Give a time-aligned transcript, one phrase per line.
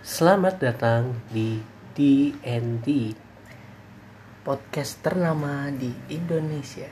[0.00, 1.58] Selamat datang di
[1.92, 3.12] DND
[4.42, 6.88] podcast ternama di Indonesia.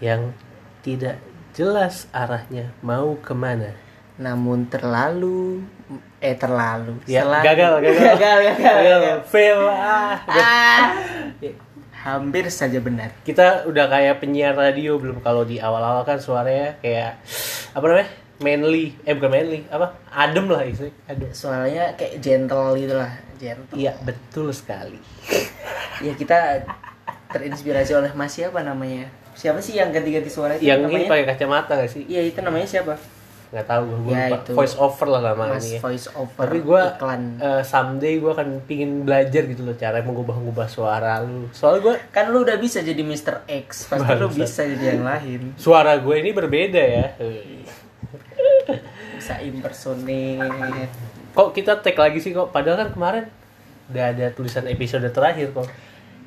[0.00, 0.32] yang
[0.80, 1.20] tidak
[1.52, 3.76] jelas arahnya mau ke mana.
[4.16, 5.60] Namun terlalu
[6.16, 8.00] eh terlalu Ya, selalu- gagal, gagal.
[8.16, 9.16] gagal, gagal, gagal.
[9.28, 10.16] Fail ah.
[10.24, 10.84] Ah,
[12.00, 13.12] hampir saja benar.
[13.20, 17.20] Kita udah kayak penyiar radio belum kalau di awal-awal kan suaranya kayak
[17.76, 18.08] apa namanya?
[18.40, 20.00] Manly, eh bukan manly, apa?
[20.08, 20.88] Adem lah itu.
[21.04, 21.28] Adem.
[21.30, 23.76] Soalnya kayak gentle gitu lah, gentle.
[23.76, 24.96] Iya, betul sekali.
[26.00, 26.64] Ya kita
[27.28, 29.04] terinspirasi oleh Mas siapa namanya?
[29.30, 31.08] Siapa sih yang ganti-ganti suara itu Yang ini namanya?
[31.12, 32.08] pakai kacamata gak sih?
[32.08, 32.96] Iya itu namanya siapa?
[33.50, 34.36] Nggak tahu gue, Ya, lupa.
[34.40, 34.50] itu.
[34.54, 35.80] Voice over lah Mas ini ya.
[35.82, 37.22] voice over Tapi gue iklan.
[37.62, 41.52] someday gue akan pingin belajar gitu loh cara mengubah-ubah suara lu.
[41.52, 43.44] Soalnya gue Kan lu udah bisa jadi Mr.
[43.44, 45.52] X, pasti lu bisa jadi yang lain.
[45.54, 47.06] suara gue ini berbeda ya.
[49.20, 50.88] Bisa impersonate.
[51.36, 52.48] Kok kita tag lagi sih kok?
[52.56, 53.24] Padahal kan kemarin
[53.92, 55.68] udah ada tulisan episode terakhir kok.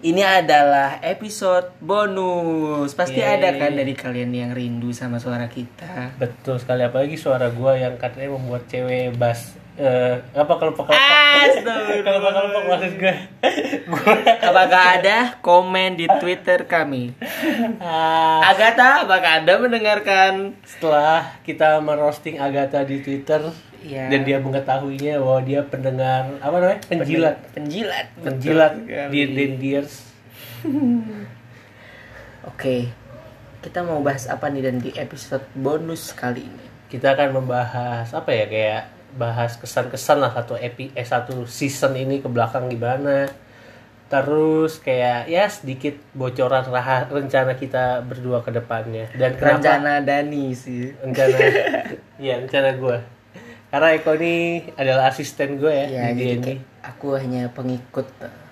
[0.04, 2.94] Ini adalah episode bonus.
[2.94, 3.40] Pasti Yeay.
[3.40, 6.14] ada kan dari kalian yang rindu sama suara kita.
[6.22, 11.23] Betul sekali apalagi suara gue yang katanya membuat cewek bass eh apa kalau Astagfirullah.
[12.04, 12.20] Kalau
[12.66, 13.16] maksud gue
[14.40, 17.14] Apakah ada komen di Twitter kami?
[17.78, 20.56] ah, Agatha, apakah Anda mendengarkan?
[20.64, 23.42] setelah kita merosting Agatha di Twitter
[23.84, 24.08] Iya.
[24.08, 28.06] dan dia mengetahuinya bahwa dia pendengar apa namanya penjilat Penjilat.
[28.16, 28.74] penjilat
[29.12, 29.94] Dendiers
[32.46, 32.88] Oke.
[33.60, 36.66] Kita mau bahas apa nih dan di episode bonus kali ini?
[36.86, 38.84] kita akan membahas apa ya kayak
[39.18, 43.30] bahas kesan-kesan lah satu epi eh satu season ini ke belakang gimana.
[44.12, 49.10] Terus kayak ya sedikit bocoran raha, rencana kita berdua ke depannya.
[49.18, 49.58] Dan kenapa?
[49.58, 50.94] Rencana Dani sih.
[51.02, 51.38] rencana
[52.24, 52.98] iya rencana gue
[53.74, 58.06] karena Eko ini adalah asisten gue ya, Ya, di jadi aku hanya pengikut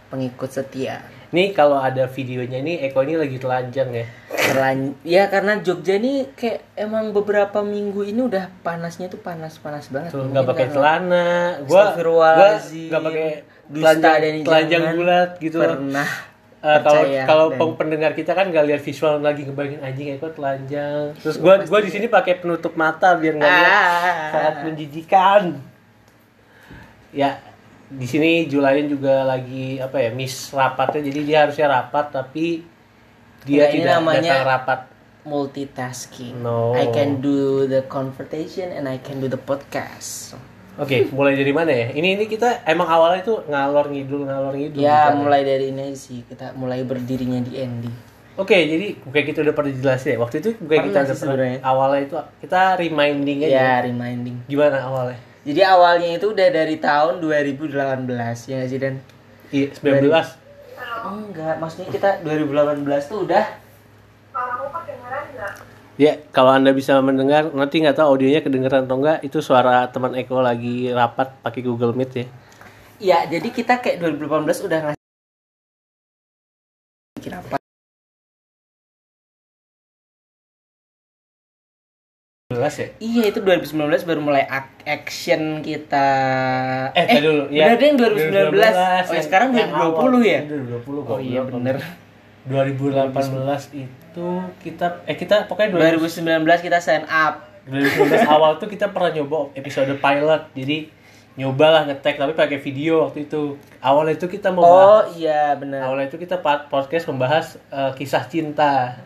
[0.10, 1.06] pengikut setia.
[1.32, 4.06] Nih kalau ada videonya ini Eko ini lagi telanjang ya.
[4.28, 10.12] Terlan ya karena Jogja ini kayak emang beberapa minggu ini udah panasnya tuh panas-panas banget.
[10.12, 11.56] Tuh nggak pakai celana.
[11.64, 13.28] Gua gua nggak pakai
[13.72, 15.58] Dusta telanjang, dan telanjang bulat gitu.
[15.58, 16.10] Pernah.
[16.62, 20.28] Eh, kalau percaya kalau dan- pendengar kita kan nggak lihat visual lagi ngebayangin anjing Eko
[20.30, 21.16] telanjang.
[21.16, 24.30] Terus gua gua di sini pakai penutup mata biar nggak lihat Ah.
[24.30, 25.44] sangat menjijikan.
[27.10, 27.40] Ya
[27.92, 32.64] di sini Julain juga lagi apa ya miss rapatnya jadi dia harusnya rapat tapi
[33.44, 34.80] dia Nah, ini tidak namanya- datang rapat.
[35.22, 36.42] multitasking.
[36.42, 36.74] No.
[36.74, 40.34] I can do the conversation and I can do the podcast.
[40.82, 41.94] Oke, mulai dari mana ya?
[41.94, 44.82] Ini ini kita emang awalnya tuh ngalor ngidul ngalor ngidul.
[44.82, 45.22] Ya gitu.
[45.22, 47.94] mulai dari ini sih kita mulai berdirinya di Andy.
[48.34, 50.18] Oke, jadi kayak kita udah pernah jelasin ya.
[50.18, 51.58] Waktu itu kayak kita udah pernah sebenarnya.
[51.62, 53.54] awalnya itu kita reminding aja.
[53.54, 54.36] Ya reminding.
[54.50, 55.20] Gimana awalnya?
[55.42, 58.06] Jadi awalnya itu udah dari tahun 2018
[58.46, 59.02] ya sih dan?
[59.50, 60.38] Iya, 19.
[61.02, 61.56] enggak.
[61.58, 63.46] Maksudnya kita 2018 tuh udah.
[66.00, 70.18] Ya, kalau Anda bisa mendengar, nanti nggak tahu audionya kedengeran atau enggak, itu suara teman
[70.18, 72.26] Eko lagi rapat pakai Google Meet ya.
[73.02, 75.01] Iya, jadi kita kayak 2018 udah ngasih
[82.54, 82.88] ya?
[82.98, 84.44] Iya, itu 2019 baru mulai
[84.84, 86.08] action kita.
[86.92, 87.44] Eh, tadi dulu.
[87.48, 88.52] bener deh yang 2019.
[89.06, 90.40] Oh, ya, sekarang yang 2020 ya?
[90.42, 90.60] awal.
[90.82, 91.76] 2020 Oh iya bener.
[92.42, 93.14] 2018
[93.78, 94.28] itu
[94.60, 97.46] kita eh kita pokoknya 2000 2019 kita sign up.
[97.70, 100.90] 2019 awal tuh kita pernah nyoba episode pilot jadi
[101.32, 105.86] nyoba lah ngetek tapi pakai video waktu itu awalnya itu kita mau Oh iya benar.
[105.86, 108.98] awalnya itu kita podcast membahas eh, kisah cinta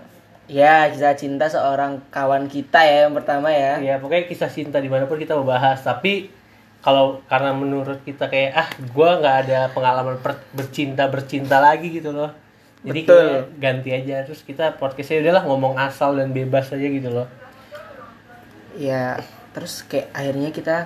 [0.45, 3.81] Ya, kisah cinta seorang kawan kita ya yang pertama ya.
[3.81, 6.29] ya pokoknya kisah cinta di mana pun kita mau bahas tapi
[6.85, 12.13] kalau karena menurut kita kayak ah gua nggak ada pengalaman per- bercinta bercinta lagi gitu
[12.13, 12.29] loh
[12.85, 13.17] jadi Betul.
[13.17, 17.25] kayak ganti aja terus kita podcastnya udahlah ngomong asal dan bebas aja gitu loh
[18.75, 19.23] Ya,
[19.55, 20.77] terus kayak akhirnya kita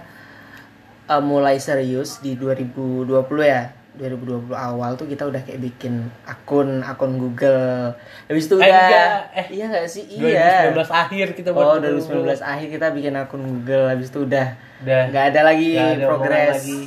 [1.09, 3.09] uh, mulai serius di 2020
[3.41, 3.73] ya.
[3.99, 7.91] 2020 awal tuh kita udah kayak bikin akun akun Google.
[8.25, 9.11] Habis itu Eh, udah enggak.
[9.35, 10.03] Eh, iya nggak sih?
[10.07, 10.71] Iya.
[10.71, 13.85] 2019 akhir kita Oh, buat 2019 akhir kita bikin akun Google.
[13.85, 14.47] Habis itu udah
[14.79, 16.55] udah nggak ada lagi ada progres.
[16.55, 16.81] lagi.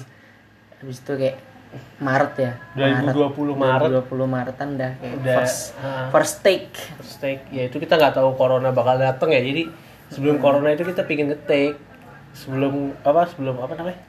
[0.81, 1.37] Habis itu kayak
[1.99, 2.53] Maret ya.
[2.75, 3.89] 2020 Maret.
[4.09, 6.09] 2020 Maretan udah kayak Udah, first ah.
[6.09, 6.73] first take.
[6.97, 9.69] First take ya itu kita nggak tahu corona bakal datang ya jadi
[10.09, 11.77] sebelum corona itu kita pingin ngetek
[12.33, 14.01] sebelum apa sebelum apa namanya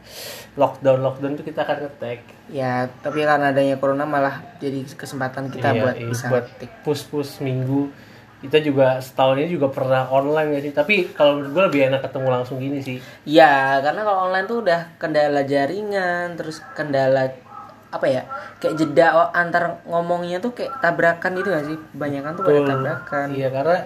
[0.53, 5.71] lockdown lockdown tuh kita akan ngetek Ya, tapi karena adanya corona malah jadi kesempatan kita
[5.71, 6.69] Iya, buat iya, bisa buat ngetik.
[6.81, 7.89] push push minggu
[8.39, 12.01] kita juga setahun ini juga pernah online gak sih tapi kalau menurut gue lebih enak
[12.01, 17.31] ketemu langsung gini sih Ya, karena kalau online tuh udah kendala jaringan, terus kendala
[17.87, 18.27] apa ya?
[18.57, 21.77] Kayak jeda antar ngomongnya tuh kayak tabrakan gitu gak sih?
[21.89, 23.27] Kebanyakan tuh pada tabrakan.
[23.31, 23.77] iya karena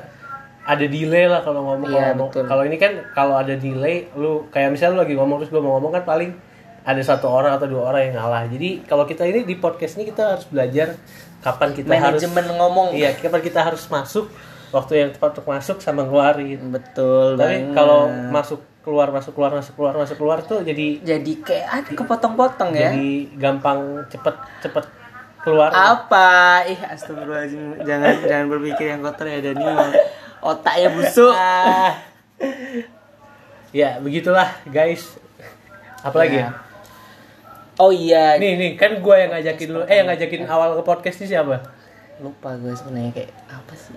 [0.66, 2.30] ada delay lah kalau ngomong Iya, kalau ngomong.
[2.34, 2.44] betul.
[2.50, 5.78] kalau ini kan kalau ada delay lu kayak misalnya lu lagi ngomong terus gue mau
[5.78, 6.32] ngomong kan paling
[6.88, 10.08] ada satu orang atau dua orang yang ngalah jadi kalau kita ini di podcast ini
[10.08, 10.96] kita harus belajar
[11.44, 12.88] kapan kita harus Manajemen ngomong.
[12.96, 14.32] iya kapan kita harus masuk
[14.72, 17.76] waktu yang tepat untuk masuk sama ngeluarin Betul tapi banget.
[17.76, 22.72] kalau masuk keluar masuk keluar masuk keluar masuk keluar tuh jadi jadi kayak ada kepotong-potong
[22.72, 22.96] ya.
[22.96, 24.86] jadi gampang cepet cepet
[25.44, 26.64] keluar Apa?
[26.68, 27.80] Ih, astagfirullahaladzim.
[27.88, 29.80] Jangan jangan berpikir yang kotor ya Daniel.
[30.44, 31.32] Otaknya busuk.
[31.32, 31.96] Ah.
[33.80, 35.16] ya begitulah guys
[36.04, 36.67] apalagi ya, Ya.
[37.78, 39.82] Oh iya, nih nih kan gue yang ngajakin lu.
[39.86, 41.62] Eh yang ngajakin awal ke podcast ini siapa?
[42.18, 43.94] Lupa gue sebenarnya kayak apa sih?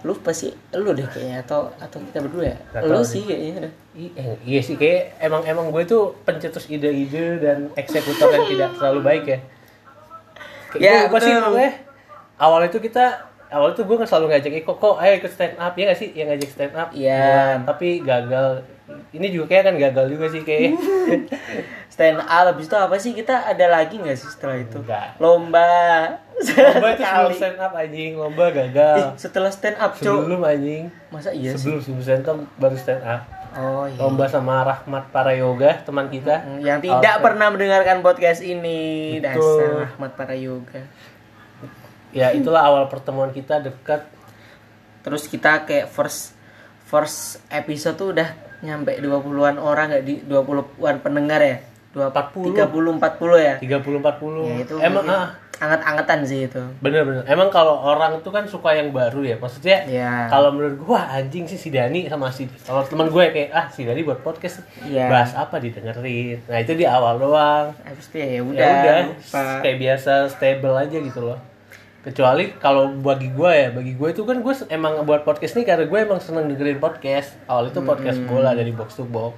[0.00, 2.56] Lupa sih, lu deh kayaknya atau atau kita berdua ya?
[2.72, 3.20] Gak Lu sih.
[3.20, 3.68] kayaknya.
[3.68, 3.72] Dah.
[3.92, 8.70] I- eh, iya sih kayak emang emang gue tuh pencetus ide-ide dan eksekutor yang tidak
[8.80, 9.38] terlalu baik ya.
[10.72, 11.66] Kayak Ya, gue sih gue
[12.40, 13.04] awal itu kita
[13.52, 16.08] awal itu gue nggak selalu ngajak Iko kok ayo ikut stand up ya gak sih?
[16.16, 16.88] Yang ngajak stand up.
[16.96, 17.60] Iya.
[17.68, 18.64] Tapi gagal
[19.10, 20.74] ini juga kayak kan gagal juga sih kayak
[21.92, 23.12] Stand up habis itu apa sih?
[23.12, 24.78] Kita ada lagi nggak sih setelah itu?
[24.78, 25.18] Enggak.
[25.18, 25.68] Lomba.
[26.40, 31.28] lomba itu sebelum stand up anjing lomba gagal Ih, setelah stand up, sebelum anjing Masa
[31.30, 31.68] iya sih?
[31.68, 33.98] sebelum sebelum stand up baru stand up Oh iya.
[33.98, 39.36] lomba sama Rahmat para yoga teman kita Yang tidak pernah mendengarkan podcast ini, Betul.
[39.36, 40.80] dasar Ahmad para yoga.
[42.10, 44.08] ya itulah awal pertemuan kita dekat
[45.00, 46.32] Terus kita kayak first
[46.82, 51.58] first episode tuh udah nyampe 20-an orang nggak di 20-an pendengar ya?
[51.90, 52.54] 20 40.
[52.54, 53.54] 30 40 ya?
[53.58, 55.28] 30 40 Ya itu emang ah
[55.60, 56.62] anget-angetan sih itu.
[56.80, 60.24] bener bener emang kalau orang itu kan suka yang baru ya maksudnya Iya.
[60.26, 63.84] kalau menurut gua anjing sih si Dani sama si kalau teman gue kayak ah si
[63.84, 65.12] Dani buat podcast Iya.
[65.12, 68.70] bahas apa didengerin nah itu di awal doang Habis itu ya ya udah.
[68.72, 69.42] udah lupa.
[69.60, 71.36] kayak biasa stable aja gitu loh
[72.00, 75.84] kecuali kalau bagi gue ya bagi gue itu kan gue emang buat podcast nih karena
[75.84, 77.36] gue emang seneng dengerin podcast.
[77.44, 79.36] Awal itu podcast bola dari box to box.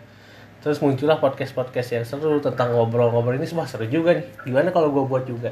[0.63, 4.27] Terus muncullah podcast podcast yang seru tentang ngobrol-ngobrol ini semua seru juga nih.
[4.47, 5.51] Gimana kalau gue buat juga?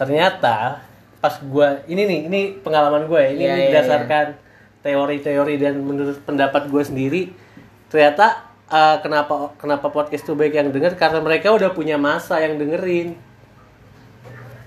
[0.00, 0.80] Ternyata
[1.20, 4.26] pas gue ini nih ini pengalaman gue ya ini Iya, iya, berdasarkan
[4.86, 7.22] teori-teori dan menurut pendapat gue sendiri
[7.90, 10.96] ternyata eh, kenapa kenapa podcast tuh baik yang denger?
[10.96, 13.27] Karena mereka udah punya masa yang dengerin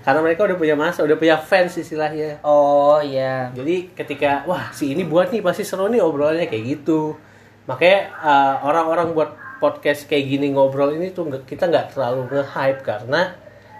[0.02, 3.48] karena mereka udah punya masa udah punya fans istilahnya Oh iya.
[3.50, 7.14] jadi ketika wah si ini buat nih pasti seru nih obrolannya kayak gitu
[7.62, 13.38] makanya eh, orang-orang buat podcast kayak gini ngobrol ini tuh kita nggak terlalu nge-hype karena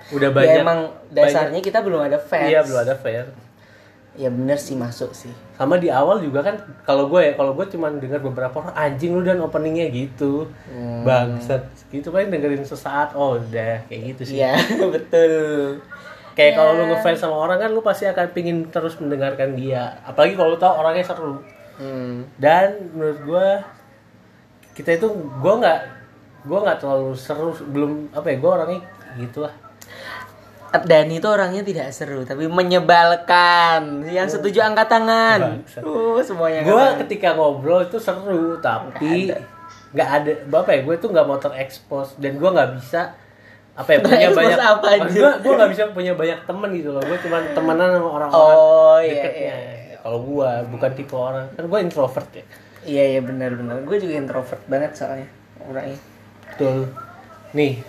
[0.08, 2.46] udah Ya, banyak emang dasarnya kita belum ada fans.
[2.46, 3.26] iya belum ada fair
[4.12, 5.32] Ya bener sih masuk sih.
[5.52, 9.10] sama di awal juga kan kalau gue ya kalau gue cuma dengar beberapa orang anjing
[9.10, 11.00] lu dan openingnya gitu Hmm.
[11.02, 14.52] bangsat gitu kan dengerin sesaat oh udah kayak gitu sih Iya,
[14.94, 15.80] betul.
[16.32, 20.32] Kayak kalau lu ngefans sama orang kan lu pasti akan pingin terus mendengarkan dia apalagi
[20.34, 21.37] kalau lu tahu orangnya seru
[21.73, 22.29] Hmm.
[22.37, 23.49] dan menurut gue
[24.76, 25.81] kita itu gue nggak
[26.44, 28.81] gue nggak terlalu seru belum apa ya gue orangnya
[29.17, 29.55] gitulah
[30.73, 34.08] Dan itu orangnya tidak seru, tapi menyebalkan.
[34.08, 35.61] Yang setuju angkat tangan.
[35.84, 36.64] Uh, semuanya.
[36.64, 39.29] gue ketika ngobrol itu seru tapi
[39.93, 43.12] nggak ada apa ya gue tuh nggak mau terekspos dan gue nggak bisa
[43.72, 47.00] apa ya punya Terekspos banyak apa, gue gue nggak bisa punya banyak temen gitu loh.
[47.00, 49.55] Gue cuma temenan sama orang-orang Oh, iya, deketnya.
[50.05, 51.46] kalau gue bukan tipe orang.
[51.56, 52.44] Kan gue introvert ya.
[52.82, 53.81] Iya iya benar-benar.
[53.88, 55.29] Gue juga introvert banget soalnya
[55.64, 55.96] orangnya.
[56.52, 56.93] betul.
[57.56, 57.81] Nih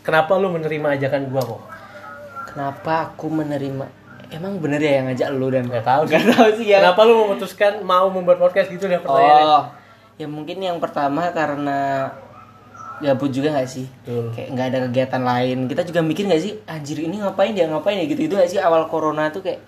[0.00, 1.62] kenapa lu menerima ajakan gue kok?
[2.48, 3.86] Kenapa aku menerima?
[4.30, 6.14] Emang bener ya yang ngajak lu dan nggak tahu sih.
[6.16, 6.78] Nggak tahu sih ya.
[6.80, 9.44] kenapa lu memutuskan mau membuat podcast gitu deh pertanyaannya?
[9.44, 9.62] Oh,
[10.16, 12.08] ya mungkin yang pertama karena
[13.00, 13.86] gabut juga nggak sih?
[13.88, 14.32] Betul.
[14.36, 15.58] Kayak nggak ada kegiatan lain.
[15.66, 18.86] Kita juga mikir nggak sih, anjir ini ngapain dia ngapain ya gitu-gitu nggak sih awal
[18.86, 19.60] corona tuh kayak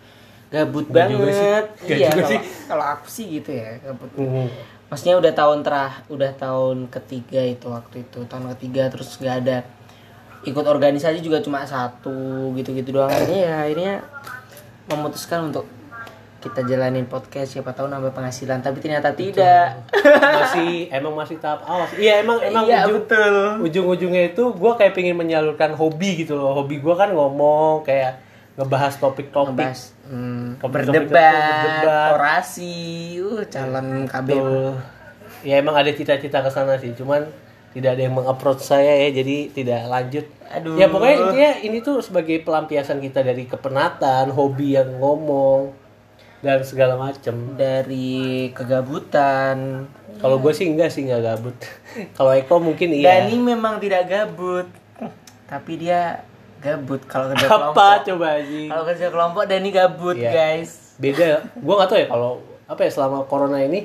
[0.53, 0.93] gabut sih.
[0.93, 1.65] banget.
[1.89, 2.41] Iya, juga kalau sih.
[2.69, 4.11] kalau aku sih gitu ya, gabut.
[4.15, 4.49] Hmm.
[4.93, 9.65] Maksudnya udah tahun terah, udah tahun ketiga itu waktu itu, tahun ketiga terus nggak ada
[10.43, 13.95] ikut organisasi juga cuma satu gitu-gitu doang akhirnya ya akhirnya
[14.91, 15.71] memutuskan untuk
[16.43, 21.87] kita jalanin podcast siapa tahu nambah penghasilan tapi ternyata tidak masih emang masih tahap awal
[21.87, 22.03] sih.
[22.03, 23.35] iya emang emang Iya, ujung betul.
[23.63, 28.19] ujung-ujungnya itu gue kayak pengen menyalurkan hobi gitu loh hobi gue kan ngomong kayak
[28.53, 31.33] ngebahas topik-topik ngebahas hmm, Topik-topik berdebat,
[31.81, 32.11] berdebat.
[32.13, 32.75] orasi
[33.17, 34.29] uh calon KB
[35.43, 37.25] ya emang ada cita-cita ke sana sih cuman
[37.73, 40.77] tidak ada yang mengapproach saya ya jadi tidak lanjut Aduh.
[40.77, 45.73] ya pokoknya intinya ini tuh sebagai pelampiasan kita dari kepenatan hobi yang ngomong
[46.43, 47.55] dan segala macem.
[47.55, 49.87] Dari kegabutan.
[50.19, 51.57] Kalau gue sih enggak sih enggak gabut.
[52.17, 53.23] Kalau Eko mungkin iya.
[53.23, 54.67] Dani memang tidak gabut.
[55.47, 56.23] Tapi dia
[56.59, 57.97] gabut kalau kerja apa kelompok.
[58.07, 60.31] coba aja kalau kerja kelompok Dani gabut Iya.
[60.31, 60.95] guys.
[60.95, 61.43] Beda.
[61.53, 62.33] Gue nggak tahu ya kalau
[62.65, 63.85] apa ya selama corona ini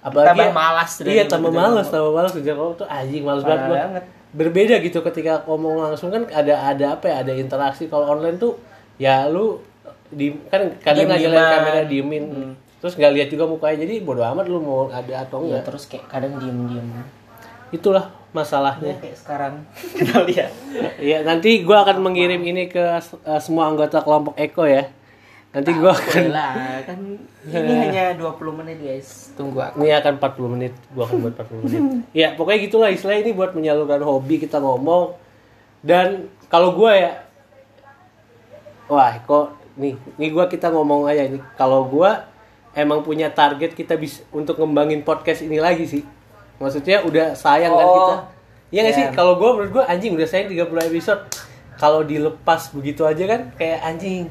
[0.00, 3.70] apalagi Tambah ya- malas iya tambah malas tambah malas kerja kelompok tuh anjing malas banget
[3.70, 4.04] banget.
[4.32, 7.86] berbeda gitu ketika ngomong langsung kan ada ada apa ya ada interaksi.
[7.86, 8.58] Kalau online tuh
[8.98, 9.62] ya lu
[10.12, 12.24] di kan kadang nyalain kamera diemin.
[12.78, 13.82] Terus nggak lihat juga mukanya.
[13.82, 16.88] Jadi bodo amat lu mau ada atau ya enggak terus kayak kadang diem diem
[17.72, 19.00] itulah masalahnya.
[19.00, 19.54] Kayak sekarang.
[19.98, 20.52] Kita lihat.
[21.00, 24.92] Iya, nanti gua akan mengirim ini ke uh, semua anggota kelompok Eko ya.
[25.52, 27.00] Nanti gua akan lah kan
[27.48, 29.32] ini hanya 20 menit guys.
[29.34, 29.80] Tunggu aku.
[29.80, 31.82] Ini akan 40 menit, gua akan buat 40 menit.
[32.20, 35.16] Ya, pokoknya gitulah istilah ini buat menyalurkan hobi kita ngomong.
[35.82, 37.12] Dan kalau gua ya
[38.92, 41.38] wah, kok nih, nih gua kita ngomong aja ini.
[41.56, 42.28] Kalau gua
[42.72, 46.02] emang punya target kita bisa untuk ngembangin podcast ini lagi sih.
[46.56, 48.14] Maksudnya udah sayang kan Oh, kita.
[48.72, 49.00] Iya nggak iya.
[49.00, 49.06] sih?
[49.12, 51.22] Kalau gua menurut gua anjing udah sayang 30 episode.
[51.76, 54.30] Kalau dilepas begitu aja kan kayak anjing.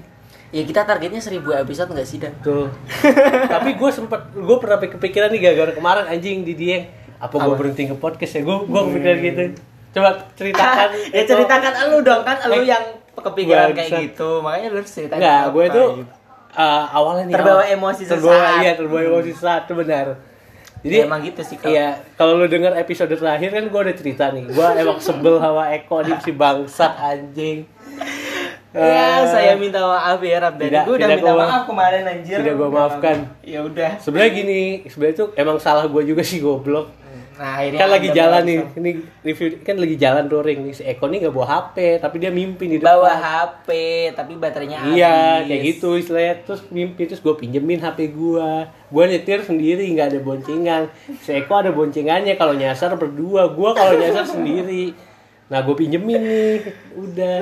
[0.51, 2.67] ya kita targetnya 1000 episode nggak sih dan Tuh.
[3.55, 6.91] Tapi gue sempet, gue pernah kepikiran nih gara-gara kemarin anjing di Dieng.
[7.24, 8.41] Apa gue berhenti ke podcast ya?
[8.43, 9.43] Gue gue kepikiran gitu.
[9.95, 10.91] Coba ceritakan.
[11.15, 14.01] ya ceritakan lu dong kan lu yang kepikiran kayak bangsat.
[14.07, 15.83] gitu makanya lu harus cerita Enggak, gue gitu.
[16.51, 17.33] uh, awalnya nih.
[17.33, 18.59] Terbawa awal- emosi terbawa, sesaat.
[18.59, 20.05] Iya, terbawa emosi sesaat, itu benar.
[20.81, 23.95] Jadi Ya, emang gitu sih kalau Iya, kalau lu denger episode terakhir kan gue udah
[23.95, 24.43] cerita nih.
[24.47, 27.69] Gue emang sebel sama Eko nih si bangsat anjing.
[28.71, 28.79] Ya,
[29.19, 30.63] Eh, saya minta maaf ya Rabdani.
[30.65, 32.37] tidak- Gue udah minta gua- maaf kemarin anjir.
[32.37, 33.17] tidak Udah maafkan.
[33.43, 33.91] Ya udah.
[33.97, 36.87] Sebenarnya gini, sebenarnya tuh emang salah gue juga sih goblok.
[37.31, 38.59] Nah, akhirnya kan lagi jalan bawa- nih.
[38.73, 42.29] Ini review kan lagi jalan touring nih si Eko nih nggak bawa HP tapi dia
[42.29, 43.23] mimpi di bawa depan.
[43.23, 43.67] HP
[44.11, 44.93] tapi baterainya habis.
[44.93, 46.35] iya kayak gitu istilahnya.
[46.43, 48.51] Terus mimpi terus gue pinjemin HP gua.
[48.88, 50.83] Gua nyetir sendiri nggak ada boncengan.
[51.17, 53.50] Si Eko ada boncengannya kalau nyasar berdua.
[53.50, 54.91] Gua kalau nyasar sendiri.
[55.47, 56.55] Nah gue pinjemin nih.
[56.93, 57.38] Udah.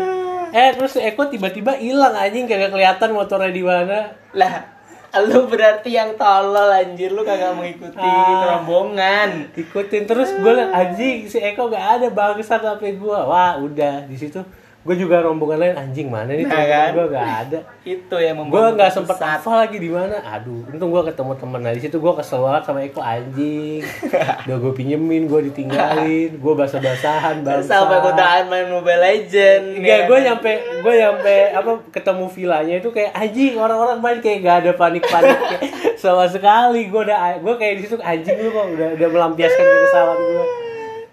[0.50, 2.46] Eh terus si Eko tiba-tiba hilang anjing.
[2.46, 4.00] Kagak kelihatan motornya di mana.
[4.32, 4.79] Lah,
[5.20, 8.62] lu berarti yang tolol anjir lu kagak mengikuti Ah.
[8.62, 9.50] rombongan.
[9.52, 14.38] ikutin terus gue anjing si Eko gak ada bangsat HP gua wah udah di situ
[14.80, 16.90] gue juga rombongan lain anjing mana nih Nah, kan?
[16.96, 17.60] gue gak ada.
[17.84, 20.24] Itu yang gue membuat nggak gua sempet hafal lagi di mana.
[20.24, 22.00] Aduh untung gue ketemu temen nah di situ.
[22.00, 23.84] Gue kesel banget sama Eko anjing.
[24.48, 26.32] Udah gue pinjemin gue ditinggalin.
[26.40, 29.64] Gue basah-basahan bangsa sampai godaan main Mobile Legend.
[29.84, 30.08] Enggak, ya.
[30.08, 34.72] gue nyampe gue nyampe apa ketemu villanya itu kayak anjing orang-orang main kayak gak ada
[34.80, 35.60] panik-paniknya
[36.02, 40.18] sama sekali gue udah gue kayak di situ anjing lu kok udah udah melampiaskan kekesalan
[40.24, 40.69] gue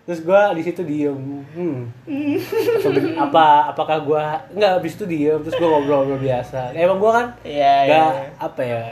[0.06, 1.18] terus gue di situ diem
[1.50, 1.80] hmm.
[3.26, 4.22] Apa apakah gue
[4.54, 7.90] nggak habis itu diem terus gue ngobrol-ngobrol biasa emang gue kan Iya, iya.
[7.90, 8.82] nggak apa ya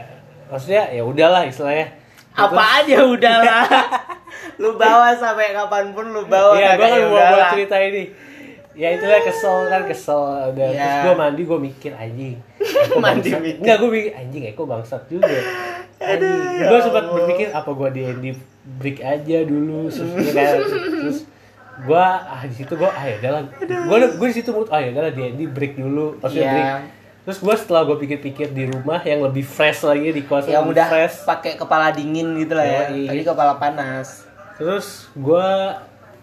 [0.51, 1.87] maksudnya ya udahlah istilahnya
[2.35, 3.63] apa aja udahlah.
[4.61, 8.11] lu bawa sampai kapan pun lu bawa Iya, gue kan ya mau cerita ini.
[8.75, 10.75] Ya itulah kesel kan kesel udah Iya.
[10.77, 12.37] terus gue mandi gue mikir anjing.
[12.97, 13.41] Mandi bangsat.
[13.41, 13.61] mikir.
[13.63, 15.31] Enggak gue mikir anjing Eko bangsat juga.
[15.97, 16.41] Anjing.
[16.59, 18.31] ya gue sempat berpikir apa gue di Andy
[18.77, 20.59] break aja dulu terus ya kan
[21.01, 21.19] terus
[21.77, 24.91] gue ah di situ gue ah ya udahlah gue gue di situ menurut ah ya
[24.91, 26.53] udahlah di Andy break dulu maksudnya Iya.
[26.53, 26.71] break
[27.25, 30.85] terus gue setelah gue pikir-pikir di rumah yang lebih fresh lagi di kos yang udah
[30.85, 32.81] fresh pakai kepala dingin gitu lah ya.
[32.91, 34.29] Tadi kepala panas.
[34.55, 35.49] Terus gue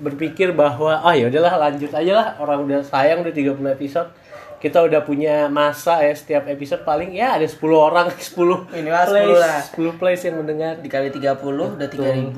[0.01, 4.09] berpikir bahwa oh ya udahlah lanjut aja lah orang udah sayang udah 30 episode
[4.57, 8.33] kita udah punya masa ya setiap episode paling ya ada 10 orang 10
[8.71, 9.59] Minimal 10 plays, lah.
[9.63, 11.37] 10 plays yang mendengar Dikali 30
[11.71, 12.33] udah 3000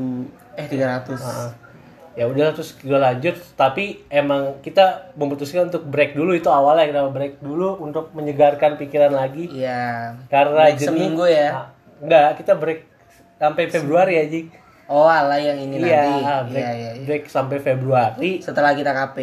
[0.53, 1.15] eh 300.
[1.17, 1.49] Heeh.
[2.13, 7.09] ya udah terus gue lanjut tapi emang kita memutuskan untuk break dulu itu awalnya kenapa
[7.09, 10.13] break dulu untuk menyegarkan pikiran lagi Iya.
[10.27, 10.87] karena Break jenuh.
[10.93, 11.49] seminggu ya.
[11.49, 11.65] Ah,
[11.97, 12.85] enggak kita break
[13.35, 14.39] sampai Februari aja
[14.85, 16.21] Oh, ala yang ini iya nanti.
[16.21, 17.03] ah, break, Iya, iya, iya.
[17.03, 19.17] break sampai Februari Setelah kita KP.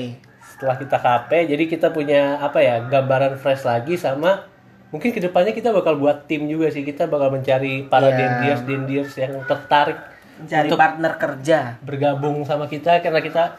[0.50, 4.44] setelah kita KP jadi kita punya apa ya gambaran fresh lagi sama
[4.88, 8.16] mungkin ke depannya kita bakal buat tim juga sih kita bakal mencari para Iya.
[8.18, 9.96] dendiers dendiers yang tertarik
[10.38, 11.58] Mencari partner kerja.
[11.80, 13.56] bergabung sama kita karena kita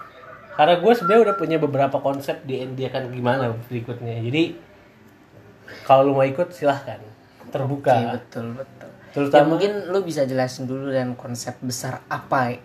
[0.52, 4.58] karena gue sebenarnya udah punya beberapa konsep di ND akan gimana berikutnya jadi
[5.84, 6.98] kalau lu mau ikut silahkan
[7.48, 8.81] terbuka Iya, betul, betul.
[9.12, 12.64] Ya terutama mungkin lu bisa jelasin dulu dan konsep besar apa ya?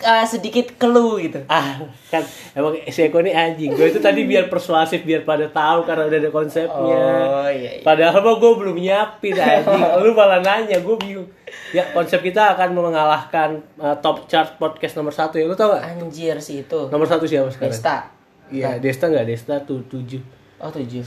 [0.00, 1.42] Ah, sedikit clue gitu.
[1.46, 2.22] ah kan
[2.54, 6.18] emang si Eko ini anjing gue itu tadi biar persuasif biar pada tahu karena udah
[6.18, 7.82] ada konsepnya Oh, iya, iya.
[7.82, 9.82] Padahal mah gue belum nyiapin anjing.
[10.06, 11.26] Lu malah nanya, gue bingung.
[11.74, 15.50] Ya konsep kita akan mengalahkan uh, top chart podcast nomor satu ya.
[15.50, 15.82] Lu tau gak?
[15.82, 16.86] Anjir sih itu.
[16.94, 17.74] Nomor satu siapa sekarang?
[17.74, 17.96] Desta.
[18.54, 20.22] Iya, Desta nggak Desta tuh tujuh.
[20.62, 21.02] Oh, tujuh.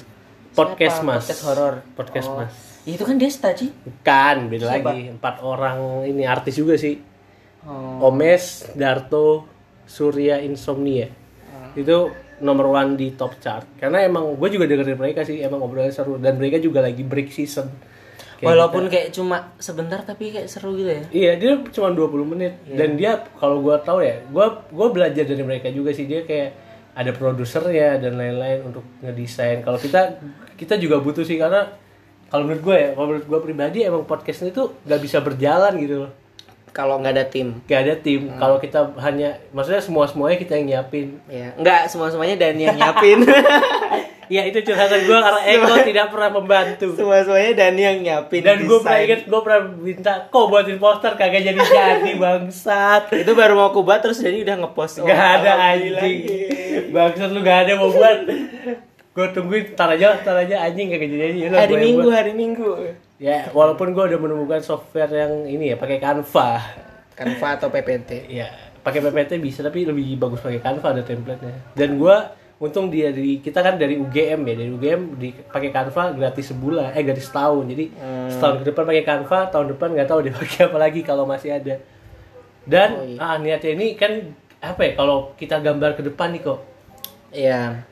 [0.51, 1.07] Podcast Siapa?
[1.07, 1.23] Mas.
[1.23, 1.73] Podcast horor.
[1.95, 2.43] Podcast Oh.
[2.43, 2.74] Mas.
[2.85, 3.73] Ya, itu kan Desta Ci.
[3.73, 4.93] Bukan, beda Siapa?
[4.93, 5.09] lagi.
[5.09, 7.01] Empat orang ini artis juga sih.
[7.65, 8.13] Oh.
[8.13, 9.49] Omes, Darto,
[9.83, 11.09] Surya Insomnia.
[11.73, 13.65] Itu nomor one di top chart.
[13.75, 16.21] Karena emang gue juga dengerin mereka sih, emang obrolannya seru.
[16.21, 17.67] Dan mereka juga lagi break season.
[18.35, 21.03] Kayak Walaupun kita- kayak cuma sebentar tapi kayak seru gitu ya.
[21.09, 22.59] Iya, dia cuma 20 menit.
[22.67, 26.51] Dan dia kalau gua tahu ya, gua gua belajar dari mereka juga sih dia kayak
[26.93, 29.63] ada produsernya dan lain-lain untuk ngedesain.
[29.63, 30.19] Kalau kita
[30.53, 31.63] kita juga butuh sih karena
[32.35, 35.71] kalau menurut gue ya, kalau menurut gue pribadi emang podcast ini tuh gak bisa berjalan
[35.79, 36.11] gitu loh.
[36.75, 37.63] Kalau nggak ada tim.
[37.63, 38.27] Gak ada tim.
[38.35, 41.23] Kalau kita hanya, maksudnya semua semuanya kita yang nyiapin.
[41.31, 43.23] Ya, enggak semua semuanya dan yang nyiapin.
[44.25, 46.97] Ya itu curhatan gue karena Eko tidak pernah membantu.
[46.97, 48.41] semua semuanya dan yang nyiapin.
[48.41, 53.13] Dan gue pernah inget, gue pernah minta, kok buatin poster kagak jadi-jadi bangsat.
[53.13, 55.05] itu baru mau aku buat terus jadi udah ngepost.
[55.05, 56.01] Gak ada Alhamdulillah.
[56.01, 56.17] anjing.
[56.89, 58.17] Bangsat lu gak ada mau buat.
[59.15, 61.39] Gue tungguin tar aja, tar aja anjing kagak jadi jadi.
[61.47, 62.13] Yaudah, Hari Minggu, buat.
[62.13, 62.67] hari Minggu.
[63.15, 66.59] Ya, walaupun gue udah menemukan software yang ini ya pakai Canva.
[67.15, 68.27] Canva atau PPT.
[68.37, 68.51] Ya,
[68.83, 71.55] pakai PPT bisa tapi lebih bagus pakai Canva ada template-nya.
[71.71, 72.15] Dan gue
[72.55, 76.91] untung dia dari kita kan dari UGM ya, dari UGM di pakai Canva gratis sebulan,
[76.91, 77.63] eh gratis setahun.
[77.65, 77.85] Jadi
[78.27, 81.55] setahun ke depan pakai Canva, tahun depan nggak tahu dia pakai apa lagi kalau masih
[81.55, 81.79] ada.
[82.67, 83.17] Dan Oh, iya.
[83.23, 84.11] ah niatnya ini kan
[84.59, 86.59] apa ya kalau kita gambar ke depan nih kok
[87.31, 87.85] Iya.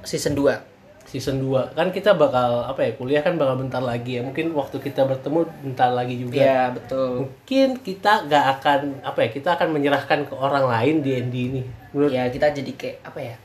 [0.00, 0.69] Season 2.
[1.10, 4.78] Season 2 kan kita bakal apa ya kuliah kan bakal bentar lagi ya mungkin waktu
[4.78, 7.26] kita bertemu bentar lagi juga Iya, betul.
[7.26, 11.62] mungkin kita nggak akan apa ya kita akan menyerahkan ke orang lain di ND ini
[11.90, 13.36] menurut Ya, kita jadi kayak apa ya?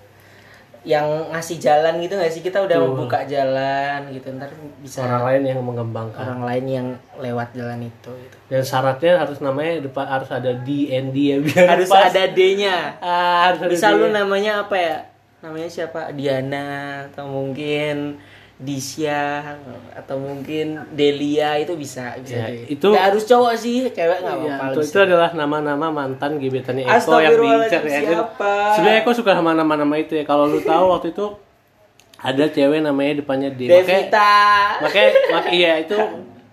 [0.85, 2.41] Yang ngasih jalan gitu nggak sih?
[2.41, 2.89] Kita udah Betul.
[2.93, 4.29] membuka jalan gitu.
[4.29, 8.37] Ntar bisa orang lain yang mengembangkan orang lain yang lewat jalan itu gitu.
[8.45, 12.13] dan syaratnya harus namanya depan harus ada DND ya biar Harus pas.
[12.13, 13.01] ada D-nya.
[13.01, 14.21] Ah, harus ada Bisa lu D-nya.
[14.21, 14.95] namanya apa ya?
[15.45, 16.09] Namanya siapa?
[16.09, 16.65] Diana
[17.05, 18.17] atau mungkin
[18.55, 19.43] Disya
[19.93, 22.71] atau mungkin Delia itu bisa bisa Ya, deh.
[22.71, 26.83] itu- Nggak harus cowok sih cewek nggak Iya, apa-apa itu, itu adalah nama-nama mantan gebetannya
[26.83, 27.99] Eko yang diincar ya.
[28.71, 30.23] Sebenarnya Eko suka sama nama-nama itu ya.
[30.23, 31.35] Kalau lu tahu waktu itu
[32.17, 33.67] ada cewek namanya depannya D.
[33.67, 34.33] Makanya, Devita
[34.79, 35.97] makanya mak- iya itu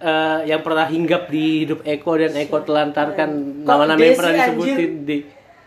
[0.03, 3.29] eh, yang pernah hinggap di hidup Eko dan Eko telantarkan
[3.63, 4.91] nama-nama yang pernah disebutin anjir?
[5.01, 5.19] di.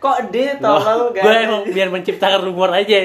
[0.05, 3.01] Kok D tolong gue emang biar menciptakan rumor aja.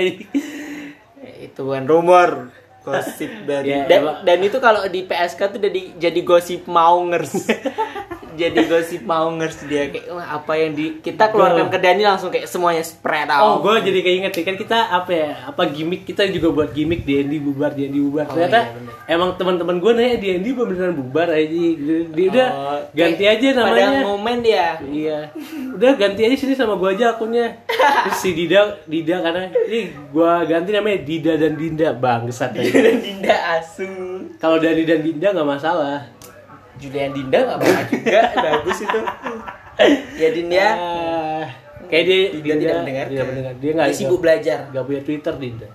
[1.41, 2.53] itu bukan rumor.
[2.81, 7.45] Gosip dari Ya, dan, dan itu kalau di PSK tuh jadi jadi gosip maungers
[8.41, 12.45] jadi gosip maungers dia kayak "Wah, apa yang di kita keluarkan ke Dani langsung kayak
[12.45, 15.31] semuanya spread Oh, out gue jadi keinget nih kan kita apa ya?
[15.45, 18.25] Apa gimmick kita juga buat gimmick DND bubar, DND bubar.
[18.25, 18.93] Oh, Ternyata iya, bener.
[19.07, 21.47] emang teman-teman gue nanya DND beneran bubar aja.
[22.11, 24.01] Dia udah Oh, ganti kayak aja pada namanya.
[24.03, 25.19] ngomen dia Iya.
[25.73, 27.61] Udah ganti aja sini sama gua aja akunnya.
[27.67, 32.53] Terus si Dida, Dida karena ini gua ganti namanya Dida dan Dinda bangsat.
[32.53, 32.71] aja.
[32.81, 33.87] dan Dinda asu
[34.37, 36.07] Kalau Dani dan Dinda nggak masalah.
[36.81, 39.01] Julian Dinda nggak apa juga bagus itu
[40.17, 41.45] ya Din ya Ah,
[41.87, 43.13] kayak dia Dinda tidak mendengarkan.
[43.13, 43.53] tidak mendengar.
[43.55, 45.69] Dia nggak dia sibuk belajar nggak punya Twitter Dinda.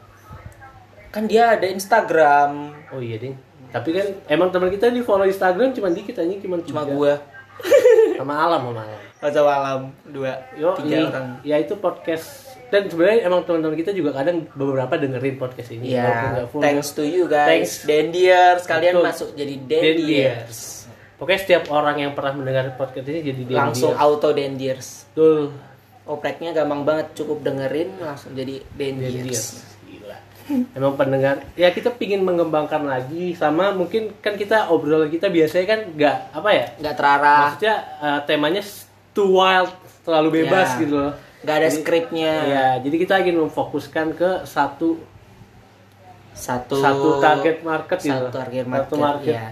[1.09, 2.51] kan dia ada Instagram
[2.89, 3.35] Oh iya ding.
[3.67, 7.19] Tapi kan emang teman kita di follow Instagram cuma dikit aja cuma cuma gua
[8.17, 9.01] sama Alam sama Alam.
[9.25, 14.13] Walam dua Yo, tiga ini, orang ya itu podcast dan sebenarnya emang teman-teman kita juga
[14.13, 16.61] kadang beberapa dengerin podcast ini Ya, nggak full.
[16.61, 17.47] thanks to you guys.
[17.47, 17.73] Thanks.
[17.83, 19.05] Dendiers, kalian Betul.
[19.07, 19.97] masuk jadi Dendiers.
[19.97, 20.57] Dendiers.
[21.15, 25.07] Pokoknya setiap orang yang pernah mendengar podcast ini jadi dia Langsung auto Dendiers.
[25.09, 25.55] Betul.
[26.03, 29.15] Opreknya gampang banget, cukup dengerin langsung jadi Dendiers.
[29.15, 29.45] Dendiers.
[29.85, 30.17] Gila.
[30.71, 35.79] Emang pendengar ya kita pingin mengembangkan lagi sama mungkin kan kita obrolan kita biasanya kan
[35.89, 38.61] nggak apa ya Nggak terarah, maksudnya eh, temanya
[39.09, 40.79] too wild terlalu bebas Ya.
[40.79, 42.31] gitu loh nggak ada Jadi- skripnya.
[42.43, 45.01] ya jadi kita ingin memfokuskan ke satu
[46.35, 48.85] Satu satu target market gitu satu target market.
[48.85, 49.47] satu market ya.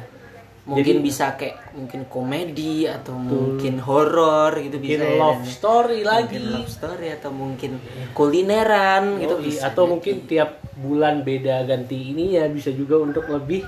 [0.63, 5.51] Mungkin Jadi- bisa kayak mungkin komedi atau mungkin horor gitu mungkin bisa ya, love Dan-
[5.51, 7.71] story lagi Mungkin love story atau mungkin
[8.15, 9.67] kulineran gitu Yoi, bisa.
[9.67, 13.67] atau mungkin tiap bulan beda ganti ini ya bisa juga untuk lebih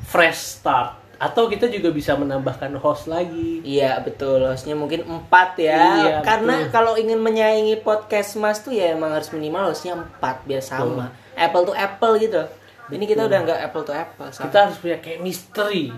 [0.00, 5.80] fresh start atau kita juga bisa menambahkan host lagi Iya betul, hostnya mungkin empat ya.
[5.98, 6.70] Iya, Karena betul.
[6.70, 11.10] kalau ingin menyaingi podcast mas tuh ya emang harus minimal hostnya empat biar sama.
[11.34, 12.44] Apple to apple gitu.
[12.86, 14.28] Ini kita udah nggak apple to apple.
[14.30, 14.44] sama.
[14.46, 15.90] kita harus punya kayak misteri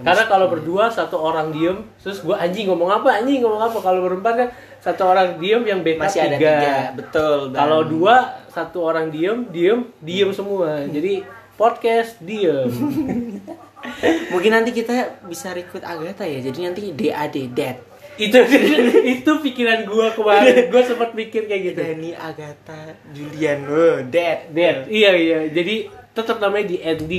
[0.00, 4.00] karena kalau berdua satu orang diem terus gua anjing ngomong apa anjing ngomong apa kalau
[4.08, 4.48] berempat kan
[4.80, 6.52] satu orang diem yang backup masih ada tiga.
[6.56, 7.38] tiga, betul.
[7.52, 8.14] Dan kalau dua
[8.48, 11.28] satu orang diem diem diem semua jadi
[11.60, 12.72] podcast diem
[14.32, 16.38] mungkin nanti kita bisa rekrut Agatha ya.
[16.40, 17.78] Jadi nanti DAD dead.
[18.12, 18.36] itu
[19.16, 24.52] itu pikiran gua kemarin gua sempat mikir kayak gitu Dani Agatha Julian oh, dead.
[24.52, 24.84] Dead.
[24.88, 25.38] Iya iya.
[25.48, 27.12] Jadi tetap namanya di ND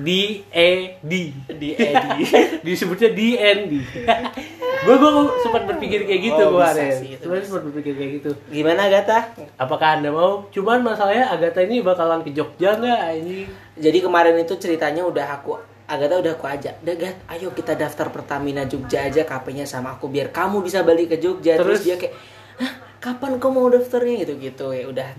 [0.00, 1.12] di E D
[1.48, 2.22] Di Edi.
[2.66, 3.72] disebutnya di ND
[4.84, 7.44] gue gue sempat berpikir kayak gitu Oh, kemarin bisa.
[7.44, 9.30] sempat berpikir kayak gitu Gimana Agatha?
[9.54, 13.44] apakah anda mau cuman masalahnya Agatha ini bakalan ke Jogja nggak ini
[13.76, 15.54] Jadi kemarin itu ceritanya udah aku
[15.86, 20.30] Agatha udah aku ajak, Dagat, ayo kita daftar Pertamina Jogja aja KP-nya sama aku biar
[20.30, 21.58] kamu bisa balik ke Jogja.
[21.58, 21.82] Terus, Terus?
[21.82, 22.14] dia kayak,
[22.56, 25.10] Hah, kapan kau mau daftarnya gitu-gitu ya udah.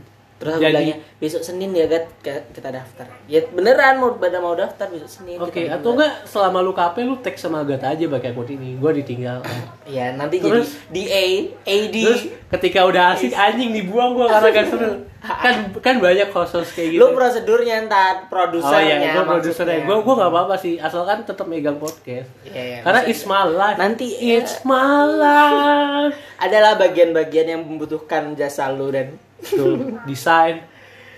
[0.41, 2.09] Terus aku Jadi- bilangnya besok Senin ya Gat
[2.49, 3.05] kita daftar.
[3.29, 5.37] Ya beneran mau pada mau daftar besok Senin.
[5.37, 8.73] oke kita atau enggak selama lu KP lu tag sama Agatha aja pakai akun ini
[8.75, 9.45] gue ditinggal
[9.85, 10.81] Ya nanti Terus?
[10.87, 11.25] jadi DA,
[11.63, 11.95] AD.
[11.95, 14.89] terus ketika udah asik anjing dibuang gue karena gak seru
[15.45, 18.97] kan kan banyak khusus kayak gitu Lu prosedurnya ntar Oh produsernya.
[18.97, 19.85] iya, gue produsernya.
[19.85, 22.25] Gue gue gak apa-apa sih, asalkan tetap megang podcast.
[22.41, 23.77] Iya, iya, Karena it's my life.
[23.77, 26.17] Nanti, it's my life.
[26.41, 30.65] adalah bagian-bagian yang membutuhkan jasa lu dan Tuh, desain,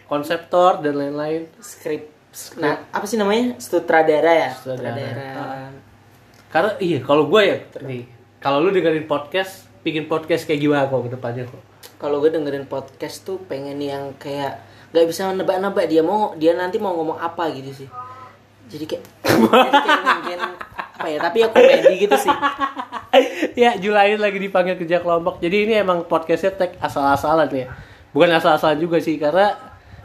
[0.07, 1.47] konseptor dan lain-lain.
[1.59, 2.09] skrip.
[2.57, 3.61] Nah, apa sih namanya?
[3.61, 4.49] Sutradara ya?
[4.57, 5.69] Sutradara.
[6.49, 8.05] Karena iya, kalau gue ya nih,
[8.37, 11.61] kalau lu dengerin podcast, bikin podcast kayak gimana kok ke depannya kok?
[11.97, 14.61] Kalau gue dengerin podcast tuh pengen yang kayak
[14.93, 17.89] nggak bisa nebak-nebak dia mau dia nanti mau ngomong apa gitu sih.
[18.69, 19.03] Jadi kayak,
[19.65, 20.39] jadi kayak mungkin
[20.77, 21.17] apa ya?
[21.21, 22.35] Tapi ya komedi gitu sih.
[23.65, 25.41] ya, Julain lagi dipanggil kerja kelompok.
[25.41, 27.67] Jadi ini emang podcastnya tag asal-asalan ya.
[28.13, 29.57] Bukan asal-asalan juga sih, karena